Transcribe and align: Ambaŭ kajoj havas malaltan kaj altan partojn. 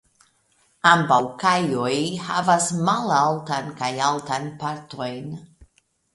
Ambaŭ 0.91 1.19
kajoj 1.43 1.91
havas 2.29 2.71
malaltan 2.89 3.71
kaj 3.83 3.93
altan 4.09 4.51
partojn. 4.65 5.31